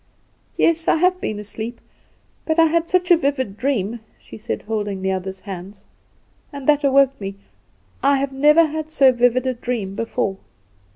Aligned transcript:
"Yes, 0.57 0.87
I 0.87 0.95
have 0.95 1.21
been 1.21 1.37
asleep; 1.37 1.79
but 2.43 2.57
I 2.57 2.65
had 2.65 2.89
such 2.89 3.11
a 3.11 3.17
vivid 3.17 3.55
dream," 3.55 3.99
she 4.17 4.35
said, 4.35 4.63
holding 4.63 5.03
the 5.03 5.11
other's 5.11 5.41
hands, 5.41 5.85
"and 6.51 6.65
that 6.67 6.81
woke 6.81 7.21
me. 7.21 7.35
I 8.01 8.25
never 8.31 8.65
had 8.65 8.89
so 8.89 9.11
vivid 9.11 9.45
a 9.45 9.53
dream 9.53 9.93
before. 9.93 10.37